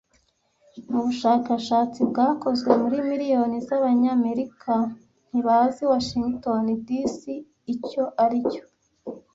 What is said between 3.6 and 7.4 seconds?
z'Abanyamerika ntibazi Washington DC